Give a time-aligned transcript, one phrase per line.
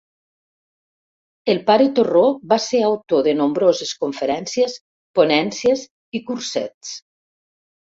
[1.53, 4.81] El pare Torró va ser autor de nombroses conferències,
[5.21, 6.99] ponències i cursets.